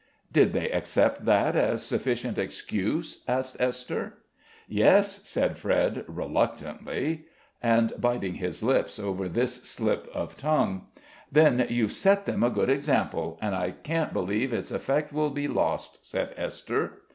[0.31, 4.15] "Did they accept that as sufficient excuse?" asked Esther.
[4.67, 7.25] "Yes," said Fred reluctantly,
[7.61, 10.87] and biting his lips over this slip of his tongue.
[11.31, 15.47] "Then you've set them a good example, and I can't believe its effect will be
[15.47, 17.01] lost," said Esther.